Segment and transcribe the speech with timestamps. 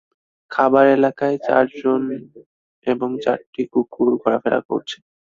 [0.51, 2.45] খাবার এলাকায় চারজন মানুষ
[2.87, 4.97] এবং চারটি কুকুর ঘোরাফেরা করছে।